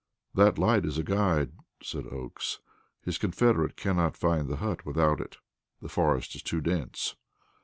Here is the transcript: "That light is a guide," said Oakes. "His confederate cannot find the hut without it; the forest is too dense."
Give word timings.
"That 0.33 0.57
light 0.57 0.83
is 0.83 0.97
a 0.97 1.03
guide," 1.03 1.51
said 1.83 2.07
Oakes. 2.07 2.59
"His 3.03 3.19
confederate 3.19 3.77
cannot 3.77 4.17
find 4.17 4.47
the 4.47 4.55
hut 4.55 4.83
without 4.83 5.21
it; 5.21 5.37
the 5.79 5.89
forest 5.89 6.33
is 6.33 6.41
too 6.41 6.59
dense." 6.59 7.15